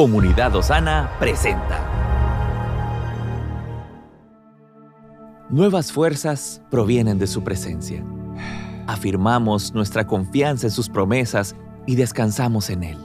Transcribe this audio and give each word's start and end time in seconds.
Comunidad 0.00 0.56
Osana 0.56 1.10
presenta. 1.18 1.78
Nuevas 5.50 5.92
fuerzas 5.92 6.62
provienen 6.70 7.18
de 7.18 7.26
su 7.26 7.44
presencia. 7.44 8.02
Afirmamos 8.86 9.74
nuestra 9.74 10.06
confianza 10.06 10.68
en 10.68 10.70
sus 10.70 10.88
promesas 10.88 11.54
y 11.86 11.96
descansamos 11.96 12.70
en 12.70 12.84
Él. 12.84 12.98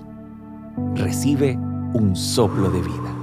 Recibe 0.93 1.57
un 1.91 2.15
soplo 2.15 2.69
de 2.69 2.79
vida. 2.79 3.13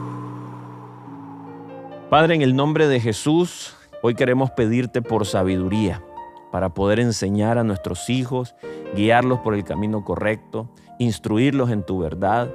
Padre, 2.10 2.34
en 2.34 2.42
el 2.42 2.54
nombre 2.54 2.88
de 2.88 3.00
Jesús, 3.00 3.74
hoy 4.02 4.14
queremos 4.14 4.50
pedirte 4.50 5.00
por 5.00 5.24
sabiduría 5.24 6.04
para 6.50 6.74
poder 6.74 7.00
enseñar 7.00 7.56
a 7.56 7.64
nuestros 7.64 8.10
hijos, 8.10 8.54
guiarlos 8.94 9.38
por 9.38 9.54
el 9.54 9.64
camino 9.64 10.04
correcto, 10.04 10.68
instruirlos 10.98 11.70
en 11.70 11.86
tu 11.86 12.00
verdad. 12.00 12.50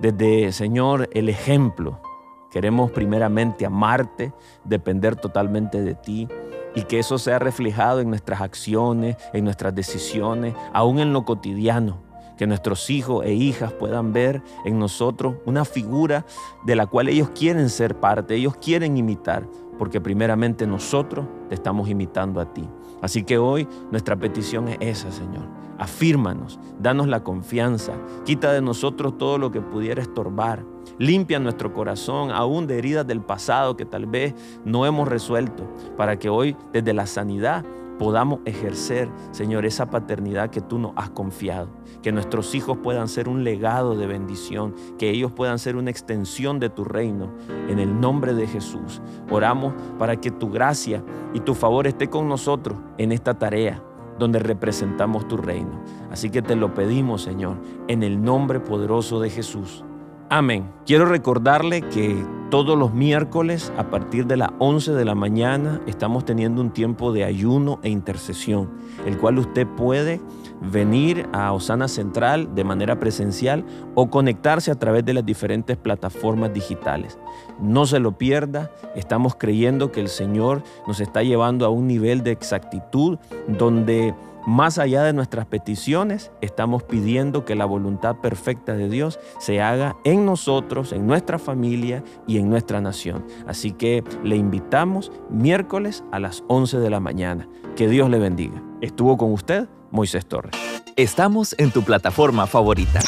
Desde, 0.00 0.52
Señor, 0.52 1.08
el 1.12 1.28
ejemplo. 1.28 2.00
Queremos 2.50 2.90
primeramente 2.92 3.66
amarte, 3.66 4.32
depender 4.64 5.16
totalmente 5.16 5.82
de 5.82 5.94
ti 5.94 6.28
y 6.74 6.82
que 6.82 6.98
eso 6.98 7.18
sea 7.18 7.38
reflejado 7.38 8.00
en 8.00 8.08
nuestras 8.08 8.40
acciones, 8.40 9.16
en 9.32 9.44
nuestras 9.44 9.74
decisiones, 9.74 10.54
aún 10.72 10.98
en 10.98 11.12
lo 11.12 11.24
cotidiano. 11.24 12.02
Que 12.36 12.46
nuestros 12.48 12.90
hijos 12.90 13.24
e 13.24 13.32
hijas 13.32 13.72
puedan 13.72 14.12
ver 14.12 14.42
en 14.64 14.78
nosotros 14.78 15.36
una 15.46 15.64
figura 15.64 16.26
de 16.64 16.74
la 16.74 16.86
cual 16.86 17.08
ellos 17.08 17.30
quieren 17.30 17.70
ser 17.70 18.00
parte, 18.00 18.34
ellos 18.34 18.56
quieren 18.56 18.96
imitar, 18.96 19.46
porque 19.78 20.00
primeramente 20.00 20.66
nosotros 20.66 21.26
te 21.48 21.54
estamos 21.54 21.88
imitando 21.88 22.40
a 22.40 22.52
ti. 22.52 22.68
Así 23.02 23.24
que 23.24 23.38
hoy 23.38 23.68
nuestra 23.90 24.16
petición 24.16 24.68
es 24.68 24.78
esa, 24.80 25.10
Señor. 25.10 25.44
Afírmanos, 25.78 26.60
danos 26.80 27.08
la 27.08 27.24
confianza, 27.24 27.92
quita 28.24 28.52
de 28.52 28.62
nosotros 28.62 29.18
todo 29.18 29.38
lo 29.38 29.50
que 29.50 29.60
pudiera 29.60 30.00
estorbar, 30.00 30.64
limpia 30.98 31.40
nuestro 31.40 31.72
corazón 31.72 32.30
aún 32.30 32.66
de 32.66 32.78
heridas 32.78 33.06
del 33.06 33.20
pasado 33.20 33.76
que 33.76 33.84
tal 33.84 34.06
vez 34.06 34.34
no 34.64 34.86
hemos 34.86 35.08
resuelto, 35.08 35.64
para 35.96 36.18
que 36.18 36.28
hoy 36.28 36.56
desde 36.72 36.94
la 36.94 37.06
sanidad 37.06 37.64
podamos 37.98 38.40
ejercer, 38.44 39.08
Señor, 39.30 39.64
esa 39.66 39.90
paternidad 39.90 40.50
que 40.50 40.60
tú 40.60 40.78
nos 40.78 40.92
has 40.96 41.10
confiado. 41.10 41.68
Que 42.02 42.12
nuestros 42.12 42.54
hijos 42.54 42.78
puedan 42.82 43.08
ser 43.08 43.28
un 43.28 43.44
legado 43.44 43.96
de 43.96 44.06
bendición, 44.06 44.74
que 44.98 45.10
ellos 45.10 45.32
puedan 45.32 45.58
ser 45.58 45.76
una 45.76 45.90
extensión 45.90 46.58
de 46.60 46.70
tu 46.70 46.84
reino. 46.84 47.32
En 47.68 47.78
el 47.78 48.00
nombre 48.00 48.34
de 48.34 48.46
Jesús, 48.46 49.00
oramos 49.30 49.74
para 49.98 50.20
que 50.20 50.30
tu 50.30 50.50
gracia 50.50 51.02
y 51.32 51.40
tu 51.40 51.54
favor 51.54 51.86
esté 51.86 52.08
con 52.08 52.28
nosotros 52.28 52.78
en 52.98 53.12
esta 53.12 53.38
tarea 53.38 53.82
donde 54.18 54.38
representamos 54.38 55.26
tu 55.26 55.36
reino. 55.36 55.82
Así 56.10 56.30
que 56.30 56.42
te 56.42 56.56
lo 56.56 56.74
pedimos, 56.74 57.22
Señor, 57.22 57.56
en 57.88 58.02
el 58.02 58.22
nombre 58.22 58.60
poderoso 58.60 59.20
de 59.20 59.30
Jesús. 59.30 59.84
Amén. 60.30 60.70
Quiero 60.86 61.06
recordarle 61.06 61.82
que 61.82 62.24
todos 62.54 62.78
los 62.78 62.94
miércoles 62.94 63.72
a 63.76 63.90
partir 63.90 64.28
de 64.28 64.36
las 64.36 64.50
11 64.60 64.92
de 64.92 65.04
la 65.04 65.16
mañana 65.16 65.80
estamos 65.88 66.24
teniendo 66.24 66.60
un 66.60 66.70
tiempo 66.70 67.12
de 67.12 67.24
ayuno 67.24 67.80
e 67.82 67.88
intercesión, 67.88 68.70
el 69.04 69.18
cual 69.18 69.40
usted 69.40 69.66
puede 69.66 70.20
venir 70.60 71.28
a 71.32 71.52
Osana 71.52 71.88
Central 71.88 72.54
de 72.54 72.62
manera 72.62 73.00
presencial 73.00 73.64
o 73.96 74.08
conectarse 74.08 74.70
a 74.70 74.76
través 74.76 75.04
de 75.04 75.14
las 75.14 75.26
diferentes 75.26 75.76
plataformas 75.76 76.54
digitales. 76.54 77.18
No 77.60 77.86
se 77.86 77.98
lo 77.98 78.12
pierda, 78.18 78.70
estamos 78.94 79.34
creyendo 79.34 79.90
que 79.90 80.00
el 80.00 80.08
Señor 80.08 80.62
nos 80.86 81.00
está 81.00 81.24
llevando 81.24 81.66
a 81.66 81.70
un 81.70 81.88
nivel 81.88 82.22
de 82.22 82.30
exactitud 82.30 83.18
donde 83.48 84.14
más 84.46 84.78
allá 84.78 85.02
de 85.02 85.12
nuestras 85.12 85.46
peticiones, 85.46 86.30
estamos 86.40 86.82
pidiendo 86.82 87.44
que 87.44 87.54
la 87.54 87.64
voluntad 87.64 88.16
perfecta 88.16 88.74
de 88.74 88.88
Dios 88.88 89.18
se 89.38 89.62
haga 89.62 89.96
en 90.04 90.26
nosotros, 90.26 90.92
en 90.92 91.06
nuestra 91.06 91.38
familia 91.38 92.04
y 92.26 92.38
en 92.38 92.48
nuestra 92.50 92.80
nación. 92.80 93.24
Así 93.46 93.72
que 93.72 94.04
le 94.22 94.36
invitamos 94.36 95.12
miércoles 95.30 96.04
a 96.12 96.20
las 96.20 96.44
11 96.48 96.78
de 96.78 96.90
la 96.90 97.00
mañana. 97.00 97.48
Que 97.76 97.88
Dios 97.88 98.10
le 98.10 98.18
bendiga. 98.18 98.62
Estuvo 98.80 99.16
con 99.16 99.32
usted 99.32 99.68
Moisés 99.90 100.26
Torres. 100.26 100.54
Estamos 100.96 101.54
en 101.58 101.70
tu 101.70 101.82
plataforma 101.82 102.46
favorita. 102.46 103.00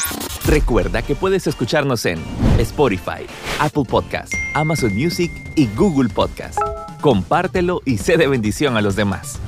Recuerda 0.45 1.01
que 1.01 1.15
puedes 1.15 1.47
escucharnos 1.47 2.05
en 2.05 2.19
Spotify, 2.57 3.25
Apple 3.59 3.83
Podcast, 3.87 4.33
Amazon 4.55 4.93
Music 4.95 5.31
y 5.55 5.67
Google 5.75 6.09
Podcast. 6.09 6.59
Compártelo 7.01 7.81
y 7.85 7.97
sé 7.97 8.17
de 8.17 8.27
bendición 8.27 8.75
a 8.75 8.81
los 8.81 8.95
demás. 8.95 9.39